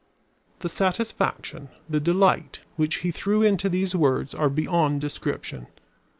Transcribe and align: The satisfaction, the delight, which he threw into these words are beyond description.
The 0.61 0.67
satisfaction, 0.67 1.69
the 1.87 1.99
delight, 1.99 2.61
which 2.75 3.01
he 3.01 3.11
threw 3.11 3.43
into 3.43 3.69
these 3.69 3.93
words 3.93 4.33
are 4.33 4.49
beyond 4.49 4.99
description. 4.99 5.67